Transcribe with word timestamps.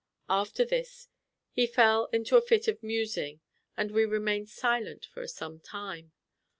After 0.31 0.65
this 0.65 1.09
he 1.51 1.67
fell 1.67 2.05
into 2.07 2.35
a 2.35 2.41
fit 2.41 2.67
of 2.67 2.81
musing, 2.81 3.39
and 3.77 3.91
we 3.91 4.03
remained 4.03 4.49
silent 4.49 5.05
for 5.05 5.27
some 5.27 5.59
time. 5.59 6.11